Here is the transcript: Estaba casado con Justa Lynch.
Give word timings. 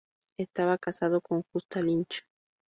Estaba 0.39 0.79
casado 0.79 1.21
con 1.21 1.43
Justa 1.53 1.79
Lynch. 1.79 2.23